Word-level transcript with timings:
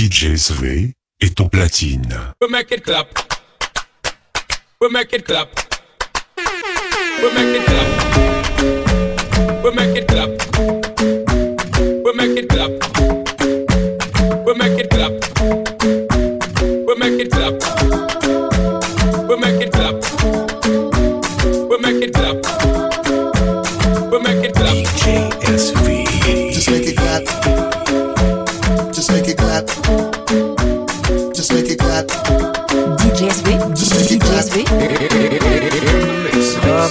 DJ 0.00 0.34
SV 0.34 0.94
est 1.20 1.40
au 1.42 1.48
platine. 1.50 2.32
We 2.40 2.48
make 2.48 2.72
it 2.72 2.82
clap. 2.84 3.06
We 4.80 4.88
make 4.90 5.12
it 5.12 5.26
clap. 5.26 5.48
We 7.22 7.30
make 7.34 7.54
it 7.54 7.66
clap. 7.66 7.86
We 9.62 9.70
make 9.74 9.96
it 9.98 10.08
clap. 10.08 10.30
We 12.02 12.12
make 12.14 12.38
it 12.38 12.48
clap. 12.48 12.99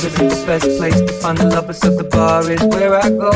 Isn't 0.09 0.30
the 0.30 0.45
best 0.45 0.68
place 0.77 0.99
to 0.99 1.13
find 1.22 1.38
the 1.38 1.45
lovers, 1.45 1.77
so 1.80 1.90
the 1.95 2.04
bar 2.04 2.41
is 2.49 2.62
where 2.73 2.95
I 2.95 3.09
go. 3.09 3.31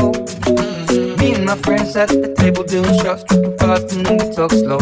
Me 1.18 1.34
and 1.34 1.46
my 1.46 1.56
friends 1.56 1.96
at 1.96 2.08
the 2.08 2.34
table 2.34 2.64
doing 2.64 2.96
shots, 3.02 3.24
tripping 3.24 3.56
fast, 3.58 3.92
and 3.94 4.06
then 4.06 4.16
we 4.18 4.34
talk 4.34 4.50
slow. 4.50 4.78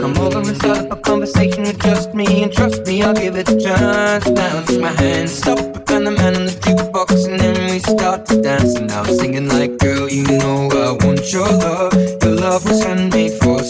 Come 0.00 0.16
over 0.18 0.38
and 0.38 0.56
start 0.56 0.78
up 0.78 0.92
a 0.92 0.96
conversation 0.96 1.62
with 1.62 1.80
just 1.82 2.14
me, 2.14 2.42
and 2.42 2.52
trust 2.52 2.86
me, 2.86 3.02
I'll 3.02 3.14
give 3.14 3.36
it 3.36 3.48
a 3.48 3.58
chance. 3.58 4.26
Now 4.28 4.62
take 4.64 4.80
my 4.80 4.92
hand, 4.92 5.28
stop 5.28 5.58
and 5.98 6.06
the 6.06 6.10
man 6.12 6.36
on 6.36 6.44
the 6.46 6.52
jukebox, 6.62 7.26
and 7.28 7.40
then 7.40 7.72
we 7.72 7.80
start 7.80 8.24
to 8.26 8.40
dance. 8.40 8.76
And 8.76 8.90
I'm 8.92 9.06
singing 9.16 9.48
like, 9.48 9.78
girl, 9.78 10.08
you 10.08 10.22
know 10.38 10.68
I 10.70 11.04
want 11.04 11.32
your 11.32 11.48
love. 11.48 11.92
Your 12.22 12.34
love 12.36 12.64
was 12.68 12.82
handmade 12.84 13.27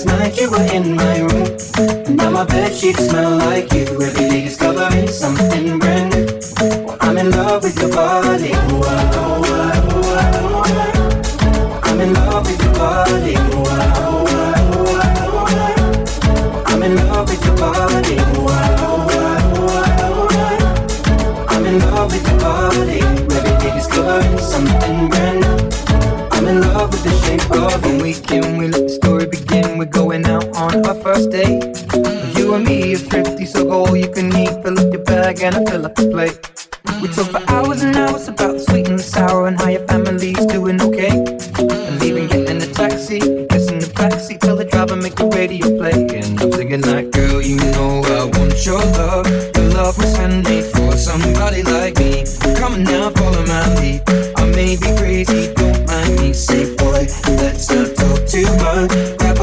Last 0.00 0.18
night 0.18 0.40
you 0.40 0.50
were 0.50 0.72
in 0.72 0.96
my 0.96 1.18
room. 1.18 1.46
And 2.06 2.16
now 2.16 2.30
my 2.30 2.44
bed 2.46 2.74
sheets 2.74 3.06
smell 3.06 3.36
like 3.36 3.70
you. 3.74 3.82
Every 3.82 4.28
day 4.30 4.44
discovering 4.44 5.06
something 5.08 5.78
brand 5.78 6.14
new. 6.14 6.26
Well, 6.86 6.96
I'm 7.02 7.18
in 7.18 7.30
love 7.30 7.62
with 7.64 7.78
your 7.78 7.90
body. 7.90 8.52
Ah, 8.54 8.80
ah, 8.80 9.44
ah, 9.44 9.84
ah. 10.64 11.82
I'm 11.84 12.00
in 12.00 12.14
love 12.14 12.46
with 12.46 12.62
your 12.62 12.72
body. 12.72 13.34
Ah, 13.36 14.24
ah, 14.30 15.04
I'm 16.68 16.82
in 16.82 16.96
love 16.96 17.28
with 17.28 17.44
your 17.44 17.56
body. 17.58 18.16
I'm 21.46 21.66
in 21.66 21.78
love 21.78 22.10
with 22.10 22.26
your 22.26 22.38
body. 22.40 23.00
Every 23.36 23.54
day 23.60 23.74
discovering 23.74 24.38
something 24.38 25.08
brand 25.10 25.40
new. 25.40 25.70
I'm 26.32 26.46
in 26.48 26.62
love 26.62 26.90
with 26.90 27.02
the 27.04 27.12
shape 27.26 27.50
of 27.50 27.84
When 27.84 27.98
we 27.98 28.14
can, 28.14 28.56
we 28.56 28.68
the 28.68 28.88
story 28.88 29.19
We're 29.50 29.86
going 29.86 30.26
out 30.26 30.46
on 30.56 30.86
our 30.86 30.94
first 30.94 31.30
date. 31.30 31.64
You 32.36 32.54
and 32.54 32.64
me 32.64 32.94
are 32.94 32.98
thrifty, 32.98 33.46
so 33.46 33.64
go 33.64 33.84
all 33.84 33.96
you 33.96 34.08
can 34.08 34.26
eat. 34.36 34.62
Fill 34.62 34.78
up 34.78 34.92
your 34.92 35.02
bag 35.02 35.42
and 35.42 35.56
I 35.56 35.64
fill 35.64 35.86
up 35.86 35.94
the 35.96 36.08
plate. 36.08 36.38
We 37.02 37.08
talk 37.08 37.28
for 37.28 37.42
hours 37.50 37.82
and 37.82 37.96
hours 37.96 38.28
about 38.28 38.52
the 38.52 38.60
sweet 38.60 38.88
and 38.88 38.98
the 38.98 39.02
sour 39.02 39.48
and 39.48 39.58
how 39.60 39.68
your 39.68 39.84
family's 39.88 40.44
doing 40.46 40.80
okay. 40.80 41.10
And 41.58 42.02
even 42.02 42.28
getting 42.28 42.48
in 42.48 42.58
the 42.58 42.70
taxi, 42.72 43.16
in 43.18 43.48
the 43.78 43.90
backseat, 43.94 44.40
tell 44.40 44.56
the 44.56 44.64
driver 44.64 44.96
make 44.96 45.16
the 45.16 45.26
radio 45.28 45.66
play. 45.78 46.06
And 46.18 46.40
I'm 46.40 46.52
singing 46.52 46.82
like, 46.82 47.10
girl, 47.10 47.42
you 47.42 47.56
know 47.56 48.02
I 48.04 48.24
want 48.38 48.64
your 48.64 48.78
love. 48.78 49.26
Your 49.56 49.68
love 49.74 49.98
was 49.98 50.16
handmade 50.16 50.66
for 50.66 50.92
somebody 50.96 51.62
like 51.62 51.98
me. 51.98 52.24
Come 52.56 52.74
on 52.74 52.84
now, 52.84 53.10
follow 53.10 53.44
my 53.46 53.66
lead. 53.80 54.02
I 54.36 54.44
may 54.54 54.76
be 54.76 54.90
crazy, 54.96 55.52
don't 55.54 55.86
mind 55.86 56.20
me. 56.20 56.32
Say, 56.32 56.69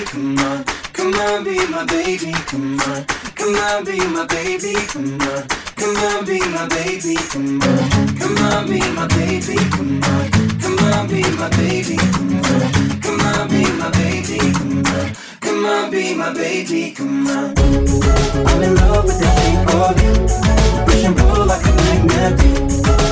Come 0.00 0.38
on. 0.38 0.64
Come 0.92 1.14
on, 1.14 1.44
be 1.44 1.66
my 1.68 1.84
baby, 1.84 2.32
come 2.46 2.80
on. 2.80 3.04
Come 3.34 3.54
on, 3.54 3.84
be 3.84 3.98
my 4.08 4.26
baby, 4.26 4.74
come 4.88 5.20
on. 5.20 5.46
Come 5.76 5.96
on, 5.96 6.24
be 6.24 6.38
my 6.40 6.66
baby, 6.68 7.16
come 7.30 7.60
on. 7.60 7.90
Come 8.18 8.38
on, 8.38 8.66
be 8.68 8.80
my 8.92 9.06
baby, 9.08 9.56
come 9.70 10.02
on. 10.02 10.30
Come 10.60 10.78
on, 10.78 11.08
be 11.08 11.22
my 11.36 11.48
baby, 11.50 11.96
come 11.96 12.36
on. 12.36 13.00
Come 13.02 13.20
on, 13.20 13.48
be 13.48 13.62
my 13.76 13.90
baby, 13.90 14.38
come 14.52 14.86
on. 14.86 15.14
Come 15.40 15.64
on, 15.66 15.90
be 15.90 16.14
my 16.14 16.32
baby, 16.32 16.92
come 16.92 17.26
on. 17.26 17.54
I'm 17.58 18.62
in 18.62 18.74
love 18.76 19.04
with 19.04 19.18
the 19.18 19.28
shape 19.36 19.74
of 19.74 20.02
you. 20.02 20.84
Push 20.86 21.04
and 21.04 21.16
pull 21.16 21.46
like 21.46 21.64
a 21.66 21.72
magnet 21.76 23.11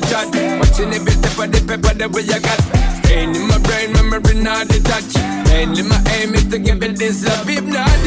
the 0.00 0.06
chat. 0.08 0.26
Watching 0.60 0.92
every 0.92 1.12
step 1.12 1.38
of 1.38 1.52
the 1.52 1.60
paper 1.64 1.94
that 1.94 2.10
we 2.12 2.22
got. 2.26 2.60
Staying 3.04 3.34
in 3.34 3.48
my 3.48 3.58
brain, 3.58 3.92
memory 3.92 4.34
not 4.42 4.68
detached. 4.68 5.16
Mainly 5.48 5.82
my 5.82 6.00
aim 6.18 6.34
is 6.34 6.44
to 6.48 6.58
give 6.58 6.82
it 6.82 6.98
this 6.98 7.24
love, 7.24 7.48
if 7.48 7.64
not. 7.64 8.05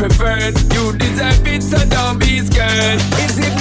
preferred. 0.00 0.56
You 0.72 0.96
deserve 0.96 1.46
it, 1.46 1.62
so 1.62 1.76
don't 1.84 2.18
be 2.18 2.38
scared. 2.40 3.00
Is 3.20 3.38
it 3.38 3.59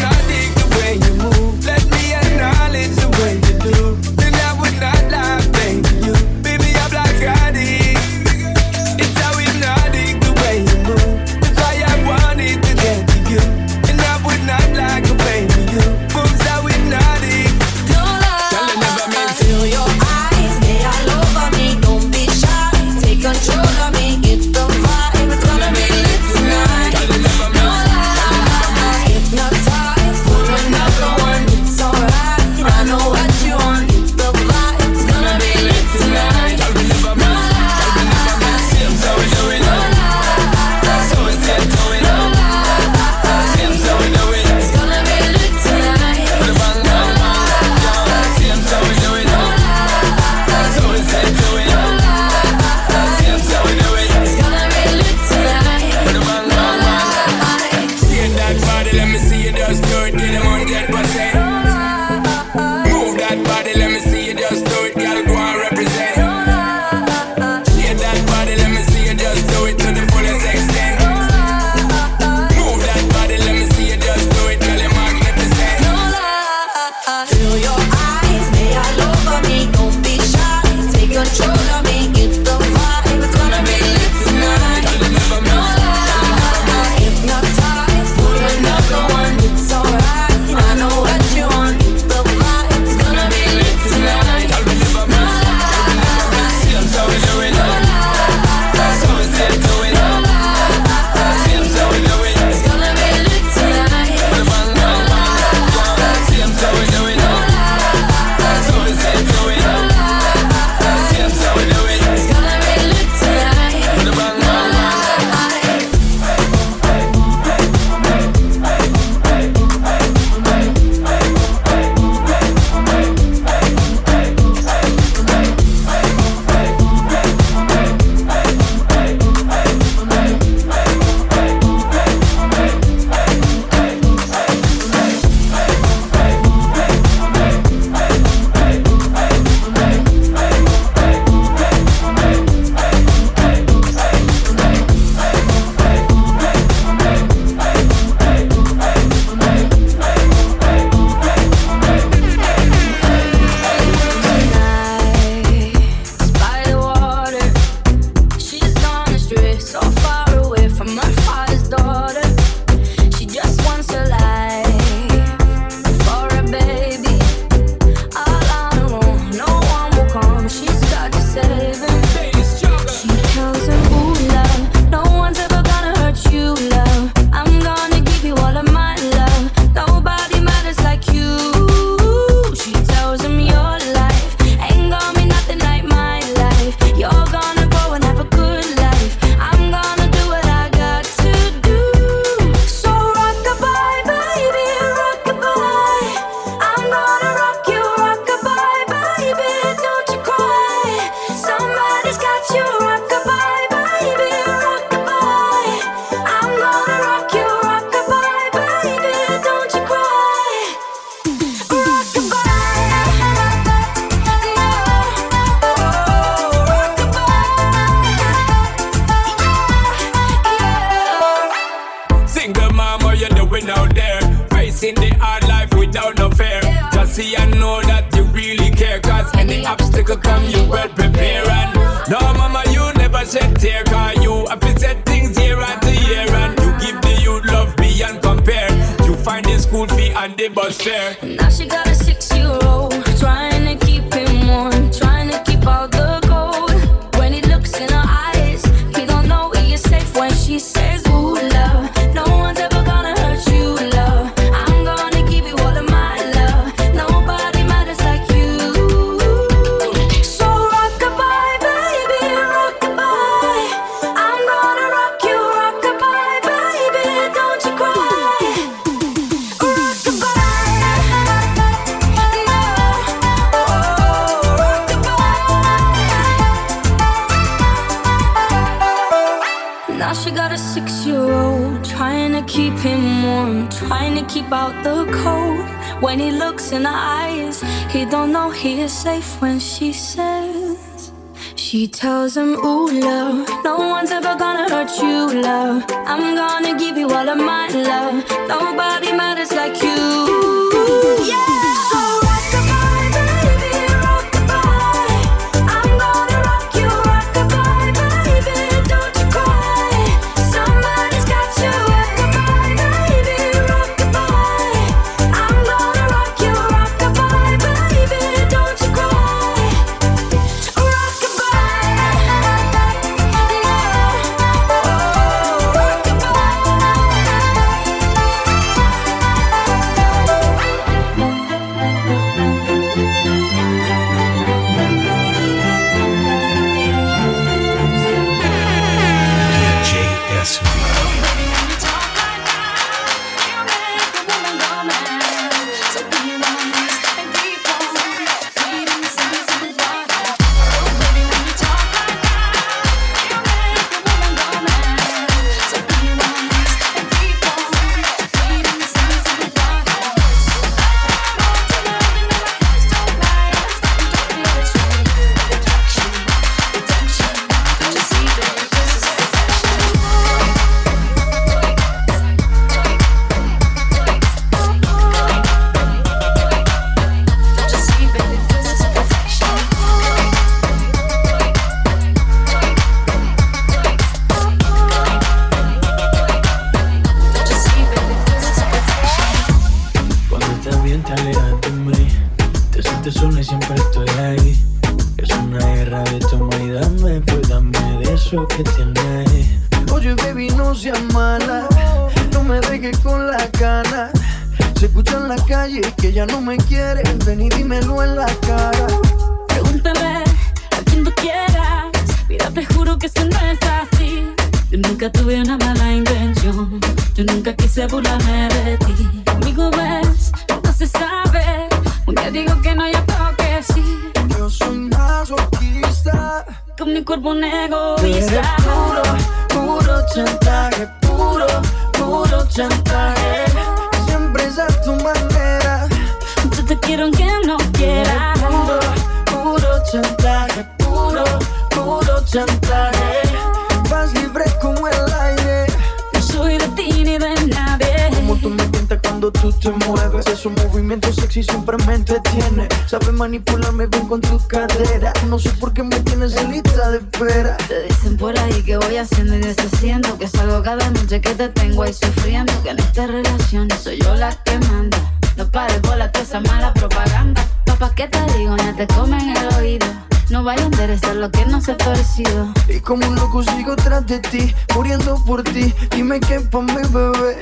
soy 463.82 464.00
yo 464.00 464.16
la 464.16 464.32
que 464.44 464.58
manda. 464.68 464.98
No 465.38 465.50
pares 465.50 465.82
bola 465.82 466.12
toda 466.12 466.24
esa 466.24 466.40
mala 466.42 466.74
propaganda. 466.74 467.46
Papá, 467.66 467.94
¿qué 467.96 468.08
te 468.08 468.20
digo? 468.38 468.56
Ya 468.58 468.74
te 468.76 468.88
comen 468.88 469.36
el 469.36 469.56
oído. 469.56 469.88
No 470.30 470.44
vaya 470.44 470.64
a 470.64 470.66
enderezar 470.66 471.16
lo 471.16 471.32
que 471.32 471.46
no 471.46 471.60
se 471.62 471.72
ha 471.72 471.78
torcido. 471.78 472.54
Y 472.68 472.80
como 472.80 473.08
un 473.08 473.16
loco 473.16 473.42
sigo 473.44 473.76
tras 473.76 474.06
de 474.06 474.20
ti, 474.20 474.54
muriendo 474.76 475.24
por 475.26 475.44
ti. 475.44 475.74
Dime 475.92 476.20
qué 476.20 476.40
pa' 476.40 476.62
mi 476.62 476.74
bebé. 476.74 477.42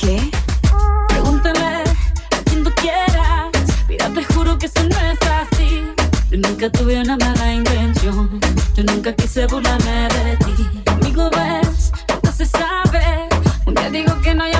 ¿Qué? 0.00 0.30
Pregúntale 1.08 1.60
a 1.60 2.42
quien 2.46 2.64
tú 2.64 2.72
quieras. 2.80 3.52
Mira, 3.88 4.08
te 4.10 4.24
juro 4.24 4.58
que 4.58 4.66
eso 4.66 4.82
no 4.82 4.96
es 4.98 5.18
así. 5.22 5.82
Yo 6.30 6.38
nunca 6.38 6.70
tuve 6.70 7.00
una 7.00 7.16
mala 7.16 7.52
intención. 7.52 8.40
Yo 8.74 8.82
nunca 8.82 9.12
quise 9.12 9.46
burlarme 9.46 10.08
de 10.08 10.36
ti. 10.38 10.82
Amigo, 10.86 11.30
ves, 11.30 11.92
nunca 12.08 12.32
se 12.32 12.46
sabe. 12.46 13.28
Un 13.66 13.74
día 13.74 13.90
digo 13.90 14.20
que 14.22 14.34
no 14.34 14.44
hay 14.44 14.55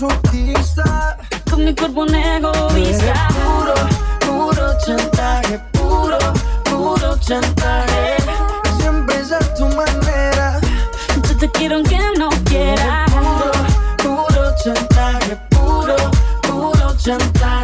masoquista. 0.00 1.16
Con 1.50 1.64
mi 1.64 1.74
cuerpo 1.74 2.02
un 2.02 2.14
egoísta. 2.14 3.28
Puro, 3.28 3.74
puro 4.20 4.78
chantaje, 4.84 5.58
puro, 5.72 6.18
puro 6.64 7.18
chantaje. 7.18 8.16
Siempre 8.78 9.20
es 9.20 9.32
a 9.32 9.38
tu 9.54 9.66
manera. 9.66 10.60
Yo 11.28 11.36
te 11.36 11.50
quiero 11.50 11.76
aunque 11.76 11.98
no 12.18 12.28
quieras. 12.44 13.10
Puro, 13.10 14.26
puro 14.26 14.54
chantaje, 14.62 15.36
puro, 15.50 15.96
puro 16.42 16.96
chantaje. 16.96 17.57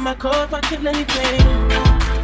in 0.00 0.04
my 0.04 0.14
coat 0.14 0.48
pocket 0.48 0.80
anything. 0.86 2.19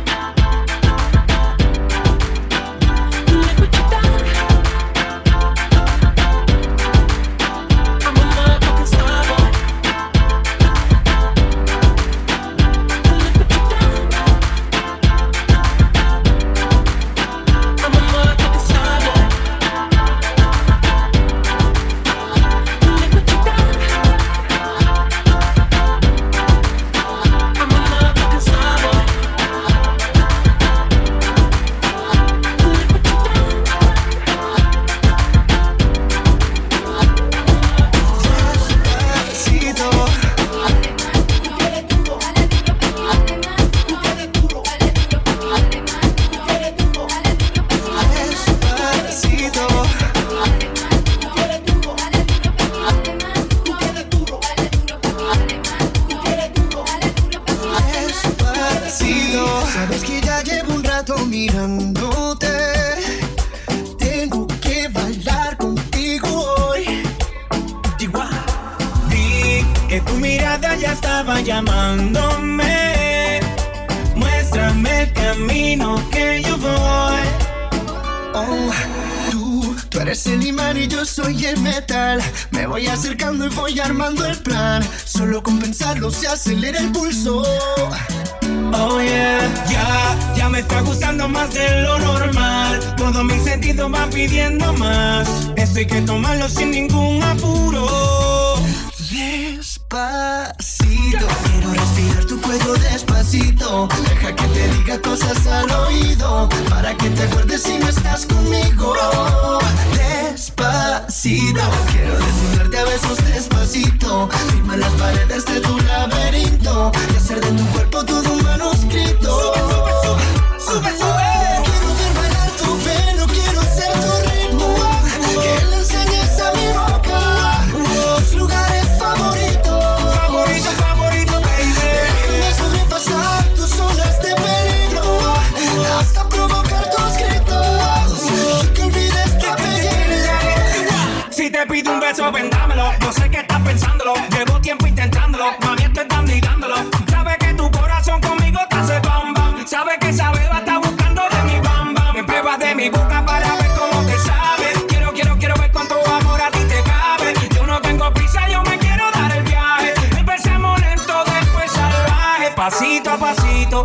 Dámelo. 142.51 142.92
Yo 143.01 143.12
sé 143.12 143.31
que 143.31 143.38
estás 143.38 143.61
pensándolo, 143.62 144.14
llevo 144.31 144.61
tiempo 144.61 144.87
intentándolo. 144.87 145.46
Mami, 145.61 145.83
estoy 145.83 146.05
dando 146.09 146.33
y 146.33 146.40
dándolo. 146.40 146.77
Sabe 147.09 147.37
que 147.38 147.55
tu 147.55 147.70
corazón 147.70 148.20
conmigo 148.20 148.61
te 148.68 148.77
hace 148.77 149.01
bam 149.01 149.35
bam. 149.35 149.66
Sabe 149.66 149.99
que 150.01 150.09
esa 150.09 150.31
beba 150.33 150.59
está 150.59 150.79
buscando 150.79 151.22
de 151.31 151.42
mi 151.44 151.61
bam 151.61 151.94
bam. 151.94 152.14
Me 152.14 152.25
pruebas 152.25 152.59
de 152.59 152.75
mi 152.75 152.88
boca 152.90 153.25
para 153.25 153.57
ver 153.57 153.70
cómo 153.79 154.03
te 154.07 154.18
sabe. 154.18 154.72
Quiero, 154.88 155.12
quiero, 155.12 155.37
quiero 155.38 155.55
ver 155.57 155.70
cuánto 155.72 155.94
amor 156.07 156.40
a 156.40 156.51
ti 156.51 156.61
te 156.64 156.83
cabe. 156.83 157.35
Yo 157.55 157.66
no 157.66 157.81
tengo 157.81 158.12
prisa, 158.12 158.49
yo 158.49 158.62
me 158.64 158.79
quiero 158.79 159.11
dar 159.12 159.37
el 159.37 159.42
viaje. 159.44 159.94
Empecemos 160.18 160.81
lento, 160.81 161.25
después 161.25 161.70
salvaje. 161.70 162.51
Pasito 162.57 163.11
a 163.11 163.16
pasito, 163.16 163.85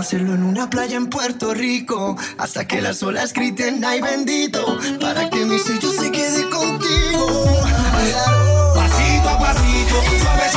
Hacerlo 0.00 0.34
en 0.34 0.42
una 0.42 0.68
playa 0.68 0.96
en 0.96 1.06
Puerto 1.06 1.54
Rico 1.54 2.16
hasta 2.36 2.66
que 2.66 2.82
las 2.82 3.02
olas 3.02 3.32
griten 3.32 3.82
ay 3.84 4.02
bendito 4.02 4.78
para 5.00 5.30
que 5.30 5.46
mi 5.46 5.58
sello 5.58 5.90
se 5.90 6.10
quede 6.10 6.50
contigo. 6.50 7.44
Pasito 8.74 9.28
a 9.28 9.38
pasito, 9.38 9.94
suave, 10.20 10.50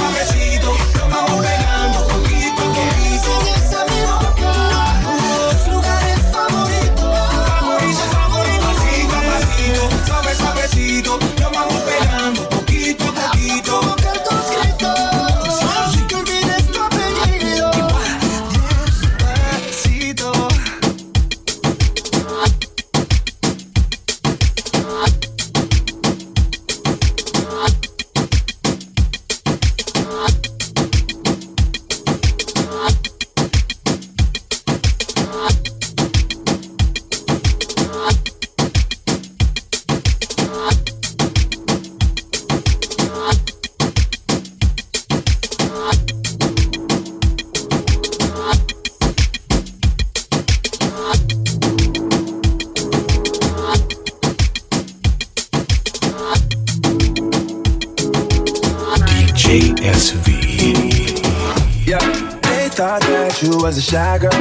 was 63.68 63.78
a 63.78 63.82
shy 63.82 64.18
girl 64.18 64.32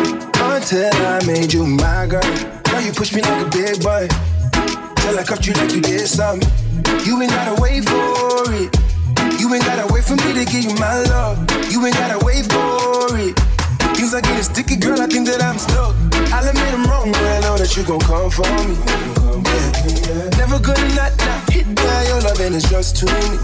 until 0.54 0.94
I 0.94 1.20
made 1.26 1.52
you 1.52 1.66
my 1.66 2.06
girl. 2.06 2.22
Now 2.66 2.78
you 2.78 2.92
push 2.92 3.12
me 3.12 3.22
like 3.22 3.44
a 3.44 3.50
big 3.50 3.82
boy 3.82 4.06
till 5.16 5.22
I 5.22 5.26
cuffed 5.26 5.46
you 5.46 5.52
like 5.54 5.72
you 5.72 5.80
did 5.80 6.06
something. 6.06 6.48
You 7.04 7.20
ain't 7.22 7.30
gotta 7.30 7.60
wait 7.62 7.84
for 7.84 8.52
it. 8.52 8.68
You 9.40 9.52
ain't 9.54 9.64
gotta 9.64 9.92
wait 9.92 10.04
for 10.04 10.16
me 10.16 10.34
to 10.34 10.44
give 10.44 10.64
you 10.64 10.74
my 10.76 11.00
love. 11.08 11.38
You 11.70 11.84
ain't 11.86 11.96
gotta 11.96 12.24
wait 12.24 12.44
for 12.52 13.16
it. 13.16 13.34
Things 13.96 14.12
are 14.12 14.20
getting 14.20 14.42
sticky, 14.42 14.76
girl. 14.76 15.00
I 15.00 15.06
think 15.06 15.26
that 15.28 15.42
I'm 15.42 15.58
stuck. 15.58 15.94
I'll 16.32 16.46
admit 16.48 16.68
I'm 16.68 16.84
wrong, 16.84 17.12
but 17.12 17.22
I 17.22 17.40
know 17.40 17.56
that 17.56 17.72
you 17.76 17.82
gon' 17.84 18.00
come 18.00 18.30
for 18.30 18.48
me. 18.68 18.76
Yeah. 19.48 20.36
Never 20.36 20.58
gonna 20.60 20.94
not, 20.94 21.16
not 21.24 21.40
hit 21.50 21.66
by 21.74 22.04
your 22.08 22.20
loving 22.20 22.52
is 22.52 22.64
just 22.68 22.96
too 22.98 23.06
me. 23.06 23.38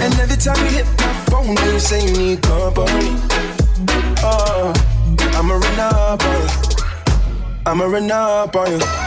And 0.00 0.12
every 0.16 0.38
time 0.40 0.56
you 0.64 0.80
hit 0.80 0.86
my 0.96 1.12
phone, 1.28 1.56
you 1.56 1.78
say 1.78 2.00
you 2.06 2.12
need 2.16 2.42
company. 2.42 3.20
Oh, 4.24 4.72
I'ma 5.36 5.54
run 5.54 5.80
up 5.80 6.24
on 6.24 6.40
you. 6.40 6.72
I'ma 7.66 7.84
run 7.84 8.10
up 8.10 8.56
on 8.56 8.80
you. 8.80 9.01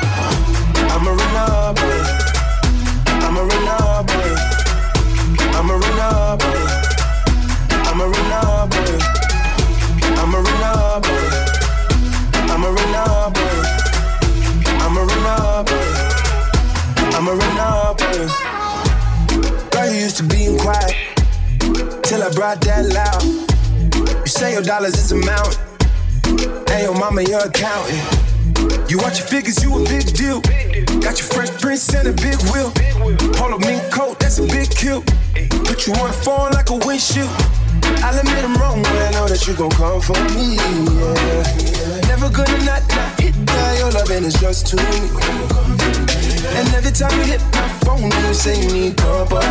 I'm 0.96 1.06
a 1.08 1.12
Renopolis. 1.12 2.10
I'm 3.06 3.36
a 3.36 3.42
Renopolis. 3.42 4.40
I'm 5.54 5.70
a 5.70 5.74
Renopolis. 5.78 6.72
I'm 7.86 8.00
a 8.00 8.06
Renopolis. 8.14 9.04
I'm 10.16 10.34
a 10.34 10.38
Renopolis. 10.48 11.36
I'm 12.50 12.64
a 12.64 12.68
Renopolis. 12.78 13.68
I'm 14.80 14.96
a 14.96 15.00
Renopolis. 15.06 16.00
I'm 17.14 17.28
a 17.28 17.32
Renopolis. 17.44 18.32
Girl, 19.72 19.88
you 19.92 20.00
used 20.00 20.16
to 20.16 20.24
being 20.24 20.58
quiet 20.58 20.96
till 22.04 22.24
I 22.24 22.30
brought 22.34 22.62
that 22.62 22.86
loud. 22.86 23.22
You 24.22 24.28
say 24.28 24.54
your 24.54 24.62
dollars 24.62 24.94
is 24.94 25.12
a 25.12 25.18
mountain, 25.18 25.60
and 26.72 26.84
your 26.84 26.96
mama 26.98 27.22
your 27.22 27.42
accountant. 27.42 28.35
You 28.90 28.98
watch 29.00 29.20
your 29.20 29.28
figures, 29.28 29.64
you 29.64 29.74
a 29.74 29.84
big 29.84 30.06
deal. 30.14 30.42
Got 31.02 31.20
your 31.20 31.28
fresh 31.28 31.50
prints 31.62 31.94
and 31.94 32.08
a 32.08 32.14
big 32.14 32.38
wheel. 32.52 32.72
Polo 33.34 33.58
mink 33.60 33.82
coat, 33.92 34.20
that's 34.20 34.40
a 34.40 34.48
big 34.48 34.70
kill. 34.70 35.02
Put 35.66 35.88
you 35.88 35.94
on 35.94 36.08
the 36.08 36.18
phone 36.24 36.52
like 36.52 36.70
a 36.70 36.78
windshield. 36.86 37.30
I'll 38.04 38.18
admit 38.18 38.44
I'm 38.44 38.56
wrong, 38.56 38.82
but 38.84 39.02
I 39.02 39.12
know 39.12 39.28
that 39.28 39.46
you 39.48 39.54
gon' 39.56 39.72
come 39.72 40.02
for 40.02 40.14
me. 40.34 40.56
Yeah. 40.56 42.08
Never 42.08 42.30
gonna 42.30 42.58
not, 42.64 42.82
not 42.90 43.20
hit 43.20 43.36
by 43.46 43.78
your 43.78 43.92
loving 43.92 44.24
is 44.24 44.34
just 44.36 44.68
too 44.68 44.78
me. 44.78 45.10
And 46.58 46.68
every 46.74 46.92
time 46.92 47.12
you 47.20 47.26
hit 47.26 47.42
my 47.54 47.68
phone, 47.84 48.10
you 48.10 48.34
say 48.34 48.62
you 48.62 48.72
need 48.72 48.98
company. 48.98 49.42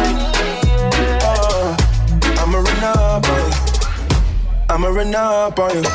Oh, 1.22 1.76
I'ma 2.38 2.58
run 2.58 2.84
up 2.84 3.28
on 3.28 3.40
you. 3.44 3.74
I'ma 4.70 4.88
run 4.88 5.14
up 5.14 5.58
on 5.58 5.82
you. 5.82 5.90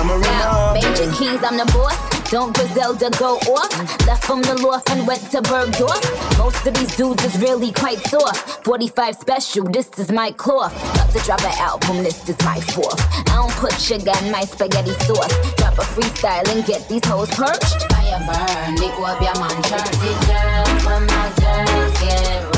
I'ma 0.00 0.16
now, 0.16 0.74
Major. 0.74 1.10
Keys, 1.12 1.42
I'm 1.44 1.56
the 1.56 1.64
boss. 1.72 2.16
Don't 2.30 2.52
Griselda 2.56 3.10
go 3.20 3.36
off? 3.54 3.70
Left 4.06 4.24
from 4.24 4.42
the 4.42 4.54
loft 4.60 4.90
and 4.90 5.06
went 5.06 5.22
to 5.30 5.40
Bergdorf. 5.42 6.38
Most 6.38 6.66
of 6.66 6.74
these 6.74 6.96
dudes 6.96 7.24
is 7.24 7.38
really 7.40 7.70
quite 7.70 7.98
soft. 8.08 8.64
45 8.64 9.14
special, 9.14 9.64
this 9.66 9.88
is 9.96 10.10
my 10.10 10.32
cloth. 10.32 10.74
About 10.94 11.10
to 11.12 11.20
drop 11.20 11.40
an 11.42 11.54
album, 11.60 12.02
this 12.02 12.28
is 12.28 12.36
my 12.44 12.60
fourth. 12.60 13.00
I 13.30 13.36
don't 13.36 13.52
put 13.52 13.74
sugar 13.74 14.12
in 14.24 14.32
my 14.32 14.42
spaghetti 14.42 14.94
sauce. 15.06 15.54
Drop 15.54 15.78
a 15.78 15.82
freestyle 15.82 16.48
and 16.48 16.66
get 16.66 16.88
these 16.88 17.04
hoes 17.04 17.30
perched. 17.30 17.92
Fire 17.92 18.18
burn, 18.26 18.74
the 18.74 18.90
orb, 18.98 19.22
yeah, 19.22 19.38
man, 19.38 19.62
Jersey 19.62 20.14
girls, 20.26 20.84
when 20.84 21.06
my 21.06 21.32
girls 21.38 22.55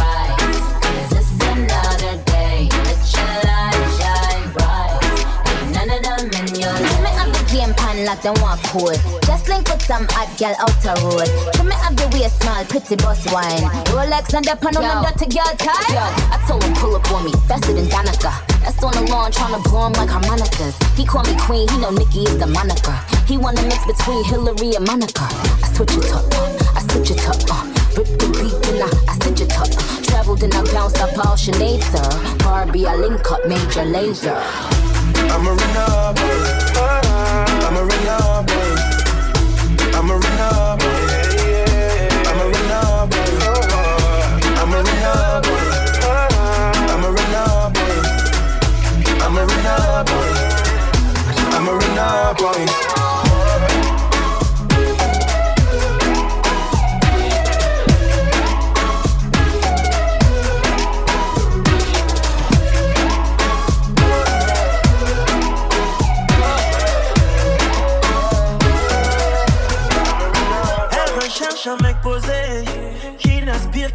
like 8.04 8.22
them 8.22 8.34
want 8.40 8.62
cool. 8.70 8.92
Just 9.24 9.48
link 9.48 9.68
with 9.68 9.82
some 9.82 10.06
hot 10.10 10.30
gal 10.38 10.54
out 10.58 10.74
the 10.82 10.92
road. 11.02 11.28
Trim 11.54 11.68
me 11.68 11.76
up 11.82 11.94
the 11.96 12.06
way 12.14 12.28
small, 12.28 12.64
pretty 12.66 12.96
boss 12.96 13.24
wine. 13.32 13.64
Rolex 13.94 14.34
and 14.34 14.44
the 14.44 14.54
pan 14.54 14.76
on 14.76 15.04
dirty 15.04 15.26
girl 15.30 15.52
tie. 15.58 15.90
Yo, 15.90 16.04
I 16.30 16.36
told 16.46 16.62
him 16.62 16.74
pull 16.74 16.94
up 16.96 17.10
on 17.10 17.24
me, 17.24 17.32
faster 17.48 17.72
than 17.72 17.86
Danica. 17.86 18.34
That's 18.62 18.82
on 18.82 18.92
the 18.92 19.02
lawn, 19.10 19.32
tryna 19.32 19.62
blow 19.64 19.86
him 19.86 19.94
like 19.94 20.10
harmonicas. 20.10 20.76
He 20.94 21.04
call 21.04 21.24
me 21.24 21.34
queen, 21.40 21.68
he 21.68 21.78
know 21.78 21.90
Nikki 21.90 22.22
is 22.28 22.38
the 22.38 22.46
moniker. 22.46 22.98
He 23.26 23.38
wanna 23.38 23.62
mix 23.62 23.84
between 23.86 24.24
Hillary 24.24 24.76
and 24.76 24.86
Monica. 24.86 25.26
I 25.62 25.66
switch 25.72 25.96
it 25.96 26.12
up, 26.12 26.26
uh, 26.34 26.78
I 26.78 26.80
switch 26.92 27.10
it 27.10 27.24
up, 27.28 27.40
uh. 27.50 27.64
Rip 27.96 28.06
the 28.20 28.28
beat 28.30 28.54
and 28.70 28.82
I, 28.84 29.10
I 29.10 29.14
stitch 29.16 29.40
it 29.42 29.58
up. 29.58 29.70
Traveled 30.04 30.42
and 30.42 30.54
I 30.54 30.62
bounced 30.72 31.00
up 31.00 31.16
all 31.18 31.36
Sinead, 31.36 31.82
sir. 31.90 32.36
Barbie, 32.44 32.86
I 32.86 32.94
link 32.94 33.30
up 33.32 33.44
major 33.46 33.84
laser. 33.84 34.38
I'm 35.32 35.46
a 35.46 35.52
Renard 35.52 36.16
boy. 36.16 36.40
I'm 37.66 37.76
a 37.76 37.82
Renard 37.84 38.46
boy. 38.46 38.70
I'm 39.96 40.10
a 40.10 40.14
Renard 40.16 40.78
boy. 40.80 41.02
I'm 42.28 42.38
a 42.40 42.46
Renard 42.52 43.10
boy. 43.10 43.32
I'm 44.60 44.72
a 44.72 44.80
Renard 44.82 45.42
boy. 45.44 45.66
I'm 46.90 47.04
a 47.04 47.10
Renard 47.12 47.70
boy. 47.74 47.98
I'm 49.24 49.36
a 49.36 49.44
Renard 49.46 50.06
boy. 50.06 50.32
I'm 51.54 51.68
a 51.68 51.72
Renard 51.74 52.36
boy. 52.38 52.87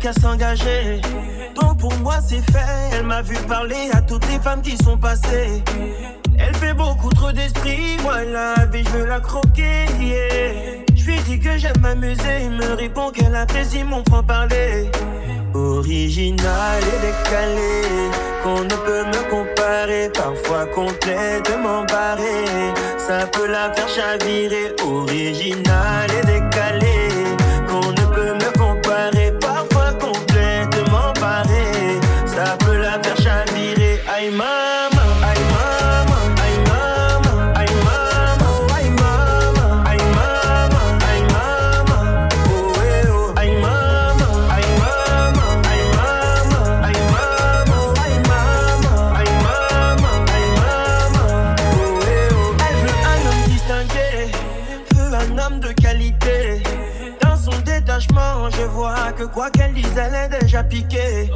Qu'à 0.03 0.11
s'engager. 0.11 0.99
Donc 1.55 1.79
pour 1.79 1.93
moi 1.99 2.15
c'est 2.27 2.43
fait. 2.51 2.65
Elle 2.91 3.05
m'a 3.05 3.21
vu 3.21 3.37
parler 3.47 3.89
à 3.93 4.01
toutes 4.01 4.27
les 4.29 4.37
femmes 4.39 4.61
qui 4.61 4.75
sont 4.83 4.97
passées. 4.97 5.63
Elle 6.37 6.53
fait 6.55 6.73
beaucoup 6.73 7.09
trop 7.11 7.31
d'esprit. 7.31 7.97
Moi 8.03 8.23
la 8.25 8.65
vie 8.65 8.83
je 8.83 8.97
veux 8.97 9.05
la 9.05 9.21
croquer. 9.21 9.85
Je 10.93 11.05
lui 11.05 11.17
dis 11.19 11.39
que 11.39 11.57
j'aime 11.57 11.79
m'amuser. 11.79 12.43
Il 12.43 12.51
me 12.51 12.73
répond 12.73 13.11
qu'elle 13.11 13.33
apprécie 13.33 13.83
mon 13.85 14.03
franc 14.09 14.23
parler. 14.23 14.91
Original 15.55 16.81
et 16.81 16.99
décalé, 17.07 17.83
qu'on 18.43 18.63
ne 18.63 18.75
peut 18.85 19.05
me 19.05 19.29
comparer, 19.29 20.09
parfois 20.11 20.65
complètement 20.65 21.83
barré. 21.85 22.73
Ça 22.97 23.27
peut 23.27 23.47
la 23.47 23.71
faire 23.71 23.87
chavirer. 23.87 24.73
Original 24.83 26.07
et 26.11 26.25
décalé, 26.25 26.92
que 59.23 59.33
quoi 59.33 59.49
qu'elle 59.49 59.73
dise, 59.73 59.85
elle 59.97 60.15
est 60.15 60.39
déjà 60.41 60.63
piquée. 60.63 61.29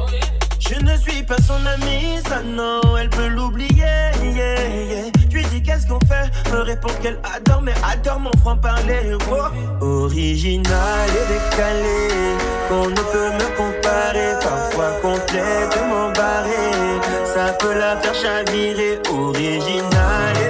Je 0.58 0.74
ne 0.80 0.96
suis 0.96 1.22
pas 1.22 1.36
son 1.38 1.64
amie, 1.64 2.20
ça 2.28 2.42
non, 2.42 2.80
elle 3.00 3.08
peut 3.08 3.28
l'oublier. 3.28 3.84
yeah, 4.22 5.10
lui 5.32 5.42
dis 5.46 5.62
qu'est-ce 5.62 5.86
qu'on 5.86 6.00
fait, 6.00 6.28
me 6.52 6.60
répond 6.60 6.90
qu'elle 7.00 7.18
adore, 7.34 7.62
mais 7.62 7.74
adore 7.90 8.20
mon 8.20 8.36
franc-parler. 8.42 9.16
Original 9.80 11.08
et 11.08 11.26
décalé, 11.32 12.00
qu'on 12.68 12.88
ne 12.88 13.02
peut 13.12 13.30
me 13.40 13.56
comparer, 13.56 14.32
parfois 14.42 14.90
complètement 15.00 16.10
barré. 16.14 16.66
Ça 17.34 17.52
peut 17.58 17.78
la 17.78 17.96
faire 17.96 18.14
chavirer. 18.14 18.98
Original 19.10 20.36
et 20.42 20.47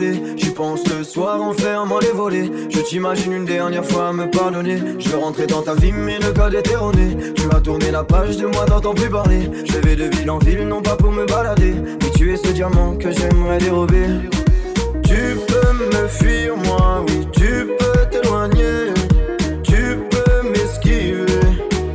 J'y 0.00 0.50
pense 0.50 0.88
le 0.88 1.04
soir 1.04 1.42
en 1.42 1.52
fermant 1.52 1.98
les 1.98 2.12
volets. 2.12 2.50
Je 2.70 2.80
t'imagine 2.80 3.32
une 3.32 3.44
dernière 3.44 3.84
fois 3.84 4.12
me 4.14 4.30
pardonner. 4.30 4.78
Je 4.98 5.10
veux 5.10 5.18
rentrer 5.18 5.46
dans 5.46 5.60
ta 5.60 5.74
vie, 5.74 5.92
mais 5.92 6.18
le 6.18 6.32
code 6.32 6.54
est 6.54 6.66
erroné. 6.70 7.14
Tu 7.34 7.42
as 7.54 7.60
tourné 7.60 7.90
la 7.90 8.02
page 8.02 8.38
de 8.38 8.46
moi, 8.46 8.64
t'entends 8.66 8.94
plus 8.94 9.10
parler. 9.10 9.50
Je 9.64 9.78
vais 9.78 9.94
de 9.94 10.04
ville 10.04 10.30
en 10.30 10.38
ville, 10.38 10.66
non 10.66 10.80
pas 10.80 10.96
pour 10.96 11.12
me 11.12 11.26
balader. 11.26 11.74
Mais 11.74 12.10
tu 12.16 12.32
es 12.32 12.36
ce 12.36 12.48
diamant 12.52 12.96
que 12.96 13.10
j'aimerais 13.10 13.58
dérober. 13.58 14.06
Tu 15.04 15.36
peux 15.46 15.72
me 15.74 16.08
fuir, 16.08 16.56
moi, 16.56 17.04
oui, 17.08 17.26
tu 17.32 17.68
peux 17.78 18.06
t'éloigner. 18.10 18.94
Tu 19.62 19.98
peux 20.08 20.48
m'esquiver. 20.48 21.26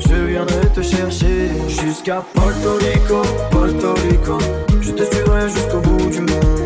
Je 0.07 0.13
viendrai 0.13 0.67
te 0.75 0.83
chercher 0.83 1.49
jusqu'à 1.67 2.23
Porto 2.36 2.75
Rico, 2.79 3.23
Porto 3.49 3.93
Rico. 4.07 4.38
Je 4.81 4.91
te 4.91 5.03
suivrai 5.03 5.49
jusqu'au 5.49 5.79
bout 5.79 6.10
du 6.12 6.21
monde. 6.21 6.57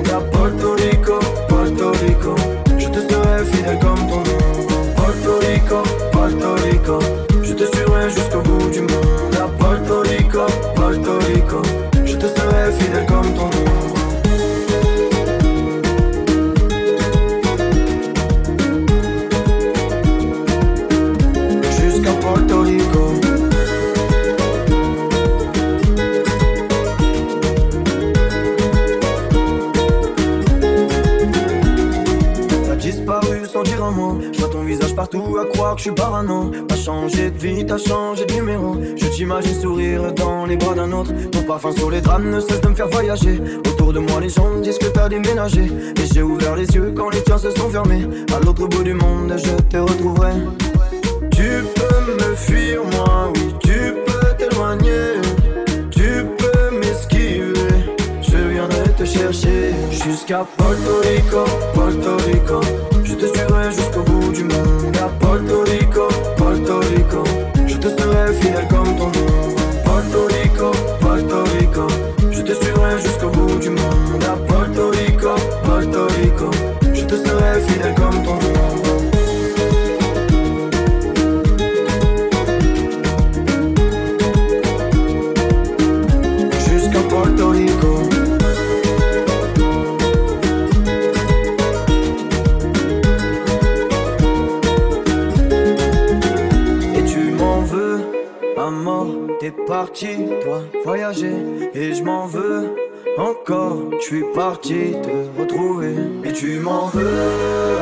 Porto 1.81 1.97
Rico. 2.05 2.35
Je 2.77 2.87
te 2.89 2.99
serai 2.99 3.43
fidèle 3.43 3.79
comme 3.79 4.07
ton 4.07 4.17
nom. 4.17 4.93
Porto 4.95 5.39
Rico, 5.39 5.81
Porto 6.11 6.53
Rico. 6.63 6.99
Je 7.41 7.53
te 7.53 7.63
suivrai 7.75 8.09
jusqu'au 8.11 8.41
bout 8.41 8.69
du 8.69 8.81
monde. 8.81 9.35
À 9.35 9.47
Porto 9.47 10.01
Rico, 10.01 10.45
Porto 10.75 11.17
Rico. 11.27 11.61
Je 12.05 12.17
te 12.17 12.27
serai 12.27 12.71
fidèle 12.77 13.05
comme 13.07 13.33
ton 13.33 13.45
nom. 13.45 14.00
Partout 35.11 35.37
à 35.37 35.45
croire 35.45 35.75
que 35.75 35.79
je 35.79 35.83
suis 35.83 35.95
parano. 35.95 36.51
T'as 36.67 36.75
changé 36.75 37.31
de 37.31 37.37
vie, 37.37 37.65
t'as 37.65 37.77
changé 37.77 38.25
de 38.25 38.33
numéro. 38.33 38.77
Je 38.95 39.07
t'imagine 39.07 39.59
sourire 39.59 40.13
dans 40.13 40.45
les 40.45 40.55
bras 40.55 40.73
d'un 40.73 40.91
autre. 40.91 41.11
Ton 41.31 41.43
parfum 41.43 41.71
sur 41.71 41.89
les 41.89 42.01
draps 42.01 42.23
ne 42.23 42.39
cesse 42.39 42.61
de 42.61 42.67
me 42.69 42.75
faire 42.75 42.87
voyager. 42.87 43.41
Autour 43.67 43.93
de 43.93 43.99
moi, 43.99 44.19
les 44.21 44.29
gens 44.29 44.59
disent 44.61 44.77
que 44.77 44.87
t'as 44.87 45.09
déménagé. 45.09 45.63
Et 45.63 46.13
j'ai 46.13 46.21
ouvert 46.21 46.55
les 46.55 46.67
yeux 46.67 46.93
quand 46.95 47.09
les 47.09 47.21
tiens 47.23 47.37
se 47.37 47.51
sont 47.51 47.69
fermés. 47.69 48.07
À 48.35 48.39
l'autre 48.45 48.67
bout 48.67 48.83
du 48.83 48.93
monde, 48.93 49.33
je 49.37 49.55
te 49.69 49.77
retrouverai. 49.77 50.33
Tu 51.31 51.63
peux 51.75 52.29
me 52.29 52.35
fuir, 52.35 52.81
moi, 52.83 53.31
oui, 53.35 53.55
tu 53.61 53.93
peux 54.05 54.35
t'éloigner. 54.37 55.21
Tu 55.91 56.25
peux 56.37 56.77
m'esquiver. 56.77 57.53
Je 58.21 58.37
viendrai 58.37 58.89
te 58.97 59.05
chercher 59.05 59.73
jusqu'à 59.91 60.45
Porto 60.57 61.01
Rico, 61.03 61.43
Porto 61.73 62.17
Rico. 62.27 62.61
Je 63.03 63.15
te 63.15 63.25
suivrai 63.25 63.71
jusqu'au 63.71 64.03
bout 64.03 64.31
du 64.31 64.43
monde. 64.43 64.70
Serai 68.31 68.41
fidèle 68.41 68.67
comme 68.67 68.95
ton 68.95 69.07
nom. 69.07 69.55
Porto 69.83 70.27
Rico, 70.27 70.71
Porto 70.99 71.43
Rico. 71.57 71.87
Je 72.31 72.41
te 72.41 72.53
suivrai 72.53 73.01
jusqu'au 73.01 73.29
bout 73.29 73.59
du 73.59 73.69
monde. 73.69 74.40
Toi, 100.51 100.61
voyager. 100.83 101.35
Et 101.73 101.93
je 101.93 102.03
m'en 102.03 102.25
veux 102.25 102.75
encore, 103.17 103.77
je 103.99 104.03
suis 104.03 104.23
parti 104.33 104.93
te 105.03 105.39
retrouver. 105.39 105.95
Et 106.23 106.33
tu 106.33 106.59
m'en 106.59 106.87
veux 106.87 107.07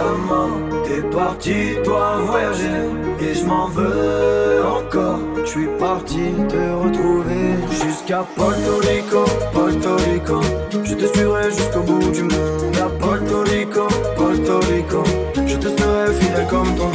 à 0.08 0.12
mort, 0.28 0.60
t'es 0.84 1.02
parti, 1.16 1.54
toi, 1.84 2.18
voyager. 2.26 2.82
Et 3.22 3.34
je 3.34 3.46
m'en 3.46 3.68
veux 3.68 4.64
encore, 4.66 5.20
je 5.44 5.50
suis 5.50 5.68
parti 5.80 6.22
te 6.48 6.62
retrouver. 6.84 7.46
Jusqu'à 7.72 8.26
Porto 8.36 8.74
Rico, 8.88 9.24
Porto 9.54 9.96
Rico. 10.12 10.42
Je 10.84 10.94
te 10.96 11.06
suivrai 11.06 11.52
jusqu'au 11.52 11.82
bout 11.82 12.12
du 12.12 12.24
monde. 12.24 12.76
À 12.78 12.90
Porto 13.04 13.42
Rico, 13.42 13.88
Porto 14.16 14.60
Rico. 14.72 15.04
Je 15.46 15.56
te 15.56 15.68
serai 15.68 16.14
fidèle 16.20 16.48
comme 16.50 16.76
ton. 16.76 16.92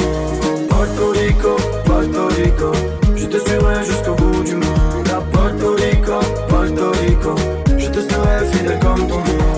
Porto 0.69 1.11
Rico, 1.11 1.57
Porto 1.85 2.27
Rico. 2.37 2.73
Je 3.17 3.27
te 3.27 3.39
suivrai 3.39 3.85
jusqu'au 3.85 4.15
bout 4.15 4.45
du 4.45 4.55
monde. 4.55 4.74
I'm 8.97 9.09
done. 9.09 9.54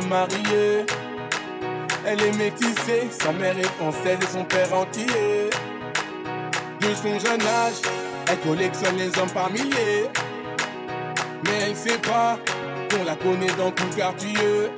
Se. 0.00 0.84
Elle 2.06 2.22
est 2.22 2.36
métissée, 2.36 3.08
sa 3.10 3.32
mère 3.32 3.58
est 3.58 3.70
française 3.78 4.18
et 4.20 4.26
son 4.26 4.44
père 4.44 4.72
entier. 4.74 5.50
De 6.80 6.94
son 6.94 7.18
jeune 7.18 7.40
âge, 7.40 7.80
elle 8.28 8.38
collectionne 8.40 8.96
les 8.96 9.08
hommes 9.18 9.30
par 9.32 9.50
milliers. 9.50 10.10
Mais 11.44 11.66
elle 11.66 11.76
sait 11.76 11.98
pas 11.98 12.38
qu'on 12.90 13.04
la 13.04 13.16
connaît 13.16 13.54
dans 13.56 13.70
tout 13.70 13.84
le 13.90 13.96
quartier. 13.96 14.70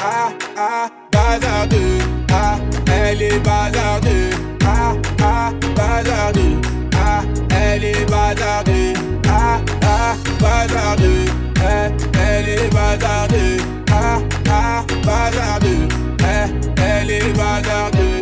Ah, 0.00 0.30
ah, 0.56 0.88
bazardeux. 1.10 1.98
Ah, 2.32 2.56
elle 2.90 3.22
est 3.22 3.38
bazardeux. 3.40 4.30
Ah, 4.64 4.94
ah, 5.22 5.50
bazardeux. 5.76 6.60
Ah, 6.96 7.22
elle 7.50 7.84
est 7.84 8.10
bazardeux. 8.10 8.94
Ah, 9.28 9.60
ah, 9.84 10.14
bazardeux. 10.40 11.51
Eh, 11.62 11.90
elle 12.18 12.48
est 12.48 12.72
bazardeux. 12.72 13.56
Ah, 13.90 14.18
ah, 14.50 14.84
bazardeux. 15.04 15.88
Eh, 16.20 16.80
elle 16.80 17.10
est 17.10 17.32
bazardeux. 17.36 18.20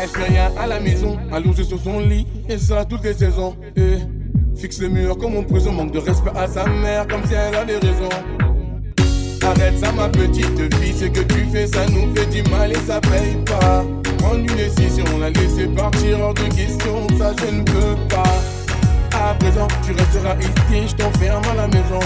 Elle 0.00 0.08
fait 0.08 0.24
rien 0.24 0.50
à 0.58 0.66
la 0.66 0.80
maison, 0.80 1.18
allongée 1.32 1.64
sur 1.64 1.80
son 1.80 2.00
lit, 2.00 2.26
et 2.48 2.58
ça 2.58 2.84
toutes 2.84 3.04
les 3.04 3.14
saisons. 3.14 3.56
Eh, 3.76 3.98
fixe 4.56 4.80
le 4.80 4.88
mur 4.88 5.16
comme 5.16 5.36
en 5.36 5.42
prison, 5.42 5.72
manque 5.72 5.92
de 5.92 5.98
respect 5.98 6.32
à 6.36 6.46
sa 6.46 6.66
mère, 6.66 7.06
comme 7.06 7.24
si 7.26 7.34
elle 7.34 7.54
a 7.54 7.64
des 7.64 7.76
raisons. 7.76 8.08
Arrête 9.42 9.78
ça, 9.78 9.92
ma 9.92 10.08
petite 10.08 10.74
fille, 10.76 10.94
ce 10.98 11.04
que 11.04 11.20
tu 11.20 11.46
fais, 11.52 11.66
ça 11.66 11.86
nous 11.86 12.14
fait 12.14 12.26
du 12.26 12.42
mal 12.50 12.72
et 12.72 12.86
ça 12.86 13.00
paye 13.00 13.36
pas. 13.44 13.84
Prendre 14.18 14.40
une 14.40 14.56
décision, 14.56 15.04
la 15.20 15.28
laisser 15.28 15.66
partir 15.66 16.20
hors 16.20 16.34
de 16.34 16.44
question, 16.44 17.06
ça 17.18 17.34
je 17.38 17.54
ne 17.54 17.62
peux 17.62 17.96
pas. 18.08 18.53
Présent, 19.32 19.66
tu 19.84 19.92
resteras 19.92 20.36
ici, 20.38 20.88
je 20.88 20.94
t'enferme 20.96 21.42
à 21.50 21.54
la 21.54 21.66
maison. 21.66 21.98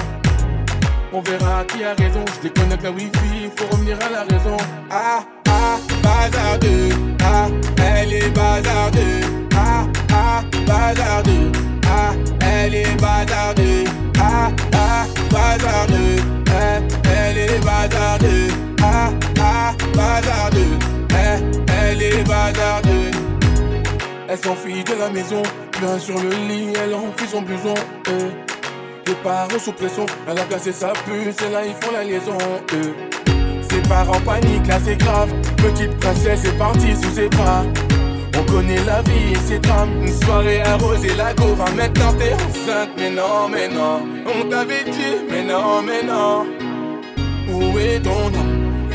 On 1.12 1.20
verra 1.20 1.64
qui 1.64 1.82
a 1.82 1.94
raison. 1.94 2.24
Je 2.36 2.48
déconnecte 2.48 2.84
la 2.84 2.90
wifi, 2.92 3.50
faut 3.56 3.66
revenir 3.72 3.98
à 4.06 4.10
la 4.10 4.22
raison. 4.22 4.56
Ah, 4.90 5.24
ah, 5.48 5.78
bazardeux. 6.02 6.90
Ah, 7.24 7.48
elle 7.76 8.12
est 8.14 8.30
bazardeux. 8.30 9.20
Ah, 9.56 9.84
ah, 10.12 10.42
bazardeux. 10.66 11.52
Ah, 11.86 12.12
elle 12.40 12.74
est 12.74 13.00
bazardeux. 13.00 13.84
Ah, 14.20 14.50
ah, 14.74 15.06
bazardeux. 15.30 16.22
Eh, 16.46 17.08
elle 17.08 17.38
est 17.38 17.64
bazardeux. 17.64 18.48
Ah, 18.80 19.10
ah, 19.40 19.74
bazardeux. 19.94 20.78
Eh, 21.10 21.42
elle 21.82 22.02
est 22.02 22.24
bazardeux. 22.24 22.87
Elle 24.30 24.38
s'enfuit 24.38 24.84
de 24.84 24.92
la 24.92 25.08
maison, 25.08 25.42
bien 25.80 25.98
sur 25.98 26.14
le 26.16 26.28
lit, 26.28 26.74
elle 26.84 26.94
enfuit 26.94 27.26
son 27.26 27.40
blouson. 27.40 27.74
Eh 28.08 28.48
des 29.08 29.14
parents 29.24 29.58
sous 29.58 29.72
pression. 29.72 30.04
Elle 30.28 30.38
a 30.38 30.44
placé 30.44 30.70
sa 30.70 30.88
puce 30.88 31.36
et 31.46 31.50
là 31.50 31.64
ils 31.64 31.72
font 31.82 31.92
la 31.92 32.04
liaison. 32.04 32.36
Eux. 32.74 32.94
Ses 33.70 33.80
parents 33.88 34.20
paniquent, 34.20 34.66
là 34.66 34.78
c'est 34.84 34.96
grave. 34.96 35.30
Petite 35.56 35.98
princesse 35.98 36.44
est 36.44 36.58
partie 36.58 36.94
sous 36.94 37.14
ses 37.14 37.28
bras. 37.30 37.64
On 38.38 38.44
connaît 38.52 38.84
la 38.84 39.00
vie 39.02 39.32
et 39.32 39.46
ses 39.46 39.58
drames. 39.60 40.02
Une 40.02 40.12
soirée 40.22 40.60
arrosée, 40.60 41.14
la 41.16 41.32
go 41.32 41.56
maintenant 41.74 42.12
t'es 42.18 42.34
enceinte. 42.34 42.90
Mais 42.98 43.10
non, 43.10 43.48
mais 43.50 43.68
non, 43.68 44.02
on 44.26 44.48
t'avait 44.50 44.84
dit, 44.84 45.24
mais 45.30 45.42
non, 45.42 45.80
mais 45.82 46.02
non. 46.02 46.46
Où 47.50 47.78
est 47.78 48.00
ton 48.00 48.28
nom? 48.30 48.46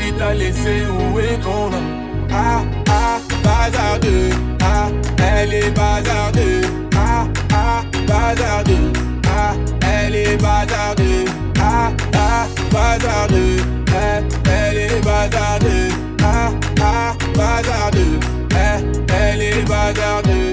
Il 0.06 0.14
t'a 0.14 0.32
laissé, 0.32 0.84
où 0.86 1.18
est 1.18 1.38
ton 1.42 1.70
nom? 1.70 2.03
Ah, 2.36 2.62
ah, 2.88 3.20
bazardeux. 3.44 4.30
Ah, 4.60 4.88
elle 5.18 5.54
est 5.54 5.70
bazardeux. 5.70 6.62
Ah, 6.96 7.26
ah, 7.52 7.82
bazardeux. 8.08 8.92
Ah, 9.28 9.54
elle 9.80 10.16
est 10.16 10.36
bazardeux. 10.36 11.24
Ah, 11.60 11.92
ah, 12.14 12.46
bazardeux. 12.72 13.58
Eh, 13.88 14.50
elle 14.50 14.78
est 14.78 15.04
bazardeux. 15.04 15.88
Ah, 16.22 16.50
ah, 16.80 17.12
bazardeux. 17.36 18.18
Eh, 18.50 19.12
elle 19.12 19.42
est 19.42 19.68
bazardeux. 19.68 20.52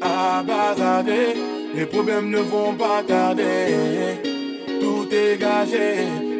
Ah, 0.00 0.44
bazardeux. 0.46 1.34
Les 1.74 1.86
problèmes 1.86 2.30
ne 2.30 2.38
vont 2.38 2.74
pas 2.74 3.02
tarder. 3.06 4.22
Tout 4.80 5.08
est. 5.12 5.34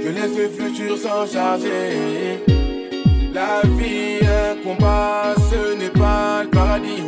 Je 0.05 0.11
laisse 0.11 0.37
le 0.37 0.49
futur 0.49 0.99
s'en 0.99 1.27
charger. 1.27 2.45
La 3.35 3.63
vie, 3.65 4.21
un 4.23 4.63
combat, 4.63 5.35
ce 5.51 5.75
n'est 5.77 5.91
pas 5.91 6.45
le 6.45 6.51
paradis. 6.51 7.03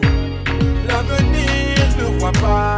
L'avenir, 0.88 1.76
je 1.96 2.04
ne 2.04 2.18
vois 2.18 2.32
pas. 2.32 2.76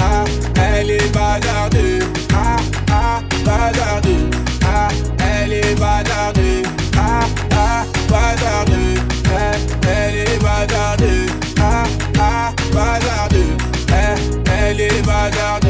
ah, 0.00 0.24
elle 0.56 0.90
est 0.90 1.12
bazardeux, 1.12 1.98
ah, 2.32 2.56
ah, 2.90 3.20
bazardeux, 3.44 4.30
ah, 4.64 4.88
elle 5.18 5.52
est 5.52 5.74
bazardeux, 5.78 6.62
ah, 6.96 7.26
ah, 7.52 7.84
bazardeux, 8.08 8.94
eh, 9.26 9.86
elle 9.86 10.16
est 10.16 10.42
bazardeux, 10.42 11.26
ah, 11.60 11.84
ah, 12.18 12.52
bazardeux, 12.72 13.56
eh, 13.90 14.50
elle 14.50 14.80
est 14.80 15.02
bazardeux. 15.02 15.63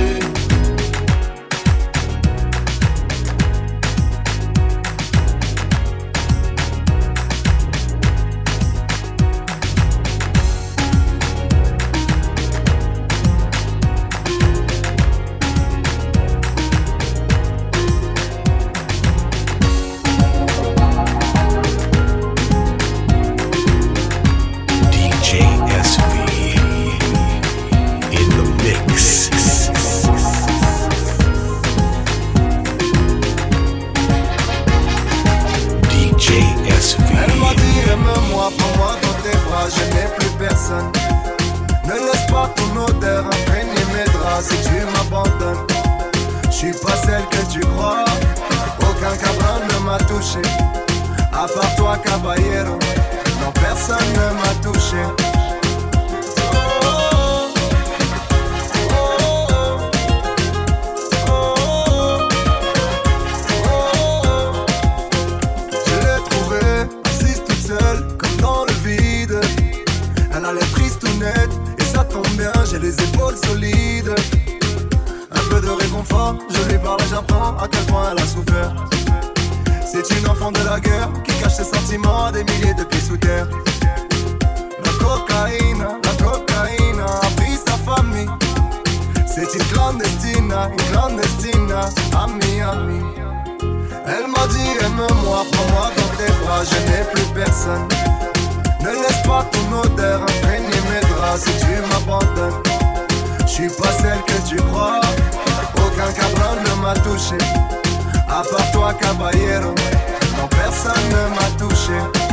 Ne 40.71 41.93
laisse 41.93 42.27
pas 42.29 42.49
ton 42.57 42.81
odeur 42.81 43.27
imprégner 43.27 43.85
mes 43.93 44.11
draps 44.13 44.49
si 44.49 44.57
tu 44.63 44.85
m'abandonnes. 44.95 45.67
Je 46.47 46.53
suis 46.53 46.73
pas 46.73 46.97
celle 47.05 47.27
que 47.29 47.53
tu 47.53 47.61
crois, 47.61 48.05
aucun 48.81 49.15
cabron 49.17 49.61
ne 49.69 49.85
m'a 49.85 49.99
touché. 49.99 50.41
À 51.35 51.47
part 51.47 51.77
toi, 51.77 51.99
caballero, 52.03 52.79
non, 53.43 53.53
personne 53.61 54.11
ne 54.15 54.35
m'a 54.41 54.55
touché. 54.63 55.34
des 72.85 73.03
épaules 73.03 73.37
solides. 73.47 74.15
Un 75.31 75.45
peu 75.49 75.59
de 75.59 75.71
réconfort, 75.71 76.37
je 76.51 76.71
lui 76.71 76.79
parle 76.79 77.01
et 77.01 77.09
j'apprends 77.09 77.57
à 77.57 77.67
quel 77.67 77.85
point 77.87 78.11
elle 78.13 78.23
a 78.23 78.27
souffert. 78.27 78.75
C'est 79.91 80.07
une 80.19 80.29
enfant 80.29 80.53
de 80.53 80.63
la 80.65 80.79
guerre 80.81 81.09
qui 81.25 81.33
cache 81.41 81.55
ses 81.55 81.65
sentiments 81.65 82.31
des 82.31 82.45
milliers 82.45 82.75
de 82.75 82.85
pieds 82.85 83.01
sous 83.01 83.17
terre. 83.17 83.49
La 84.85 84.93
cocaïne, 85.03 85.85
la 86.07 86.25
cocaïne 86.25 87.01
a 87.01 87.27
pris 87.39 87.57
sa 87.67 87.77
famille. 87.89 88.29
C'est 89.27 89.51
une 89.59 89.67
clandestine, 89.73 90.53
une 90.73 90.85
clandestine, 90.93 91.73
ami, 92.23 92.61
ami. 92.61 93.01
Elle 94.07 94.27
m'a 94.35 94.47
dit 94.49 94.71
aime-moi, 94.85 95.47
prends-moi 95.53 95.91
dans 95.97 96.13
tes 96.19 96.33
bras, 96.45 96.63
je 96.71 96.79
n'ai 96.89 97.05
plus 97.15 97.29
personne. 97.35 97.89
Ne 98.83 98.91
laisse 98.91 99.23
pas 99.25 99.47
ton 99.53 99.81
odeur 99.81 100.27
si 101.37 101.51
tu 101.59 101.81
m'abandonnes. 101.91 102.63
Je 103.41 103.47
suis 103.47 103.69
pas 103.69 103.93
celle 104.01 104.23
que 104.27 104.49
tu 104.49 104.57
crois, 104.57 105.01
aucun 105.77 106.13
cabron 106.13 106.57
ne 106.65 106.83
m'a 106.83 106.95
touché. 106.95 107.39
À 108.29 108.43
part 108.43 108.71
toi, 108.73 108.95
caballero, 108.95 109.75
non, 110.37 110.49
personne 110.49 111.09
ne 111.11 111.35
m'a 111.35 111.49
touché. 111.59 112.25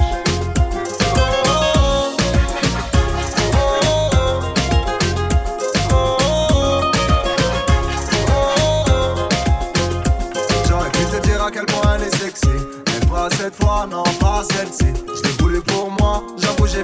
cette 13.29 13.55
fois, 13.55 13.87
non 13.89 14.03
pas 14.19 14.43
celle-ci. 14.51 14.93
Je 15.15 15.23
l'ai 15.23 15.35
voulu 15.39 15.61
pour 15.61 15.91
moi, 15.99 16.23
j'avoue 16.37 16.67
j'ai 16.67 16.83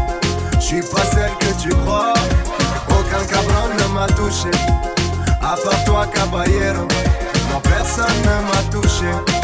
Je 0.61 0.67
suis 0.67 0.81
pas 0.81 1.03
celle 1.03 1.31
que 1.39 1.59
tu 1.59 1.69
crois, 1.69 2.13
aucun 2.87 3.25
cabron 3.25 3.67
ne 3.79 3.93
m'a 3.95 4.05
touché. 4.07 4.51
À 5.41 5.55
part 5.57 5.83
toi, 5.85 6.05
caballero, 6.13 6.87
non 7.51 7.59
personne 7.63 8.05
ne 8.23 8.45
m'a 8.45 8.61
touché. 8.71 9.40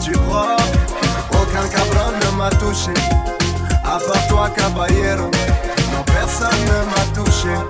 du 0.00 0.14
rock. 0.30 0.60
Aucun 1.32 1.68
cabron 1.68 2.12
ne 2.20 2.36
m'a 2.36 2.50
touché, 2.50 2.94
à 3.84 3.98
part 3.98 4.28
toi, 4.28 4.50
caballero. 4.56 5.30
Non, 5.92 6.04
personne 6.06 6.60
ne 6.66 6.84
m'a 6.90 7.04
touché. 7.14 7.67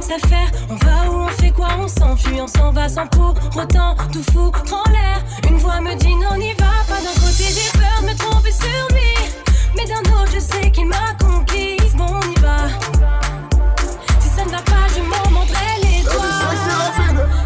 ça 0.00 0.14
On 0.68 0.76
va 0.76 1.10
où, 1.10 1.24
on 1.24 1.28
fait 1.28 1.50
quoi, 1.50 1.68
on 1.78 1.88
s'enfuit, 1.88 2.40
on 2.40 2.46
s'en 2.46 2.72
va 2.72 2.88
sans 2.88 3.06
pour 3.06 3.34
autant 3.56 3.94
tout 4.12 4.22
fou, 4.32 4.50
en 4.72 4.90
l'air. 4.90 5.22
Une 5.48 5.58
voix 5.58 5.80
me 5.80 5.94
dit 5.94 6.14
non, 6.14 6.36
n'y 6.36 6.52
va 6.54 6.84
pas. 6.88 7.00
D'un 7.00 7.20
côté, 7.20 7.44
j'ai 7.44 7.70
peur 7.78 8.00
de 8.00 8.06
me 8.06 8.16
tromper 8.16 8.52
sur 8.52 8.88
lui, 8.94 9.14
mais 9.76 9.84
d'un 9.84 10.00
autre, 10.12 10.32
je 10.34 10.40
sais 10.40 10.70
qu'il 10.70 10.86
m'a 10.86 11.14
conquise. 11.18 11.94
Bon, 11.94 12.06
on 12.08 12.30
y 12.30 12.40
va. 12.40 12.68
Si 14.20 14.28
ça 14.28 14.44
ne 14.44 14.50
va 14.50 14.62
pas, 14.62 14.86
je 14.94 15.02
m'en 15.02 15.30
montrerai 15.38 15.80
les 15.82 16.02
doigts. 16.02 16.14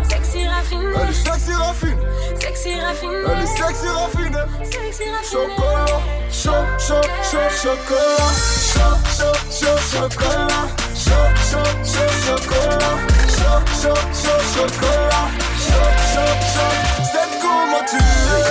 Sexy 0.09 0.47
raffiné, 0.47 0.93
sexy 1.09 1.25
raffiné, 1.25 1.97
sexy 2.41 2.75
raffiné, 2.81 3.13
sexy 3.47 3.89
raffiné, 3.89 4.39
sexy 4.65 5.11
raffiné, 5.11 5.25
chocolat, 5.31 6.01
chaud, 6.31 6.65
chaud, 6.79 7.09
chaud, 7.23 7.51
chocolat, 7.63 8.33
chaud, 8.73 8.97
chaud, 9.17 9.37
chaud, 9.51 10.09
chocolat. 10.09 10.84
So, 11.05 11.13
so, 11.51 11.63
so, 11.83 12.03
so 12.25 12.35
cola. 12.49 12.93
So, 13.29 13.51
so, 13.83 13.93
so, 14.23 14.33
chocolat. 14.55 15.29
So, 15.67 15.81
so, 16.15 16.25
so. 16.55 16.65
C'est 17.13 17.31
comment 17.43 17.85
tu 17.91 18.01
es. 18.41 18.49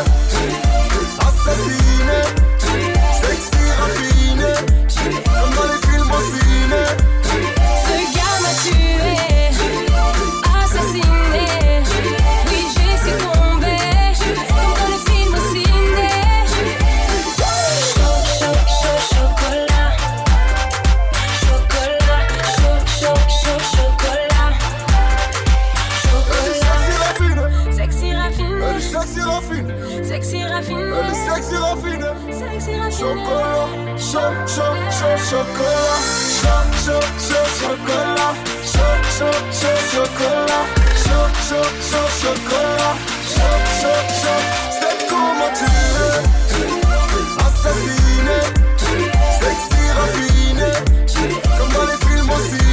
Assassiné. 1.27 2.19
Sexy, 3.21 3.63
raffiné. 3.79 4.53
Comme 5.25 5.53
dans 5.55 5.67
les 5.71 5.81
films 5.87 6.11
au 6.11 6.21
ciné. 6.31 6.83
chocolat, 35.33 36.01
chaud, 36.41 36.67
chaud, 36.85 37.07
chaud 37.27 37.47
chocolat, 37.59 38.33
chaud, 38.71 39.01
chaud, 39.17 39.39
chaud 39.59 39.79
chocolat, 39.91 40.65
chaud, 41.03 41.29
chaud, 41.47 41.69
chaud 41.89 42.09
chocolat, 42.21 42.95
chaud, 43.33 43.59
chaud, 43.81 44.03
chaud. 44.21 44.43
C'est 44.77 44.97
comment 45.09 45.51
tu 45.59 45.71
veux, 45.95 46.19
assassiné, 47.47 48.39
sexy 49.41 49.83
raffiné, 49.97 50.71
comme 51.57 51.71
dans 51.73 51.87
les 51.91 51.99
films 52.05 52.29
aussi. 52.29 52.72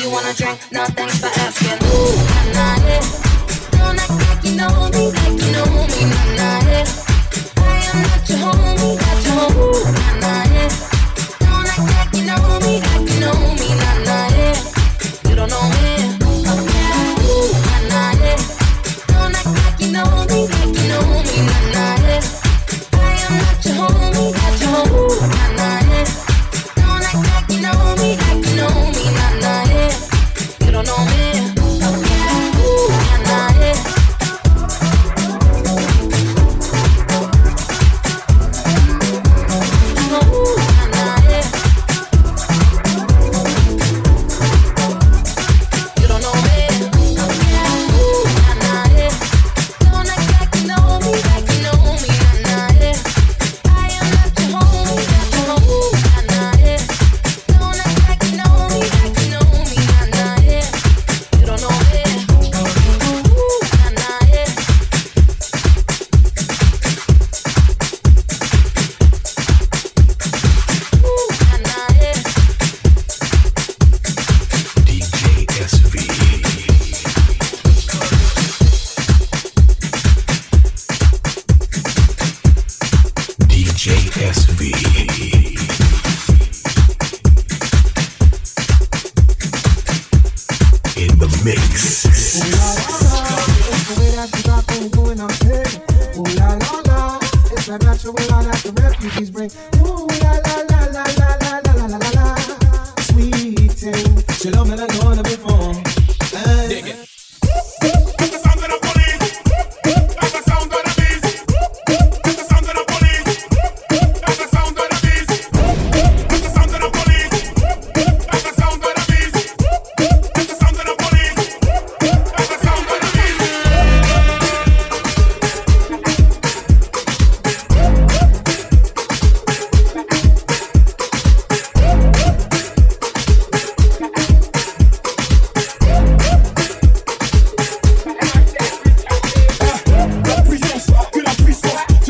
you 0.00 0.10
wanna 0.10 0.32
drink? 0.32 0.58
No 0.72 0.84
thanks 0.86 1.18
for 1.20 1.26
asking. 1.26 1.78
Ooh, 1.84 2.16
nah, 2.54 2.76
nah, 2.76 2.86
yeah. 2.86 3.04
Don't 3.72 3.98
act 3.98 4.10
like 4.10 4.44
you 4.44 4.56
know 4.56 4.88
me, 4.90 5.12
like 5.12 5.42
you 5.42 5.52
know 5.52 5.66
me, 5.66 6.00
nah, 6.10 6.36
nah, 6.36 6.70
yeah. 6.70 7.09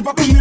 to 0.03 0.07
rock 0.07 0.19
me 0.19 0.40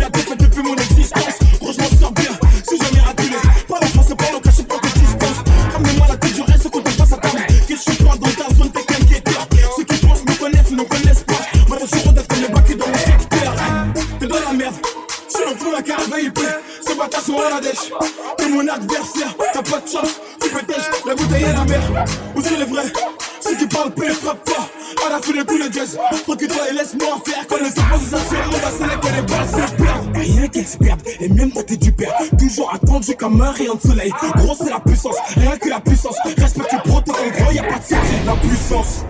comme 33.20 33.42
un 33.42 33.52
rayon 33.52 33.76
de 33.76 33.82
soleil. 33.82 34.12
Gros, 34.38 34.56
c'est 34.58 34.70
la 34.70 34.80
puissance, 34.80 35.16
rien 35.36 35.58
que 35.58 35.70
la 35.70 35.80
puissance. 35.80 36.16
Respecte 36.38 36.74
le 36.74 36.90
protocole, 36.90 37.32
gros, 37.38 37.52
y'a 37.52 37.64
pas 37.64 37.80
de 37.80 38.26
La 38.26 38.36
puissance, 38.36 39.06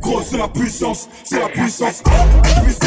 gros, 0.00 0.22
c'est 0.22 0.38
la 0.38 0.48
puissance, 0.48 1.08
c'est 1.24 1.38
la 1.38 1.48
puissance. 1.48 2.02
La 2.04 2.60
puissance. 2.62 2.79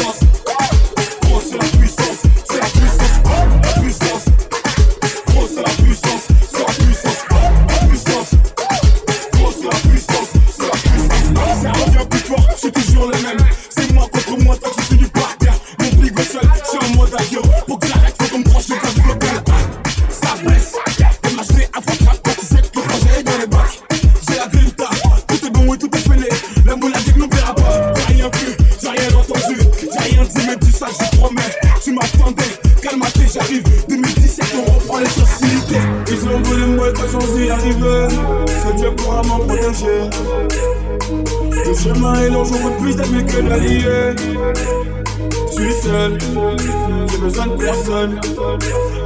personne 47.64 48.20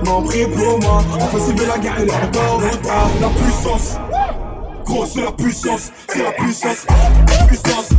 n'en 0.04 0.22
pour 0.22 0.78
moi. 0.80 1.02
Enfin, 1.20 1.38
s'il 1.38 1.58
veut 1.58 1.66
la 1.66 1.78
guerre, 1.78 1.96
il 1.98 2.04
est. 2.04 3.20
La 3.20 3.28
puissance, 3.28 3.96
grosse, 4.84 5.16
la 5.16 5.32
puissance, 5.32 5.92
c'est 6.08 6.22
la 6.22 6.32
puissance, 6.32 6.86
la 6.88 7.46
puissance. 7.46 7.97